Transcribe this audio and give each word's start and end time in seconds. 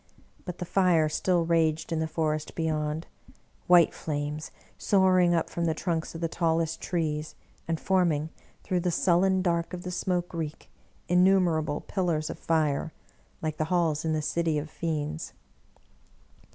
But 0.45 0.57
the 0.57 0.65
fire 0.65 1.07
still 1.09 1.45
raged 1.45 1.91
in 1.91 1.99
the 1.99 2.07
forest 2.07 2.55
beyond— 2.55 3.05
^white 3.69 3.91
flames^ 3.91 4.49
soaring 4.75 5.35
up 5.35 5.47
from 5.47 5.65
the 5.65 5.75
trunks 5.75 6.15
of 6.15 6.21
the 6.21 6.27
tallest 6.27 6.81
trees, 6.81 7.35
and 7.67 7.79
form 7.79 8.11
ing, 8.11 8.29
through 8.63 8.79
the 8.79 8.89
sullen 8.89 9.43
dark 9.43 9.73
of 9.75 9.83
the 9.83 9.91
smoke 9.91 10.33
reek, 10.33 10.71
innumer 11.07 11.61
able 11.61 11.81
pillars 11.81 12.31
of 12.31 12.39
fire, 12.39 12.91
like 13.43 13.57
the 13.57 13.65
halls 13.65 14.03
in 14.03 14.13
the 14.13 14.23
city 14.23 14.57
of 14.57 14.71
fiends. 14.71 15.33